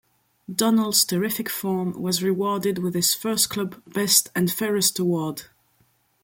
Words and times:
Donald's 0.51 1.05
terrific 1.05 1.47
form 1.47 1.91
was 1.91 2.23
rewarded 2.23 2.79
with 2.79 2.95
his 2.95 3.13
first 3.13 3.51
club 3.51 3.79
Best 3.85 4.31
and 4.35 4.51
Fairest 4.51 4.97
award. 4.97 5.43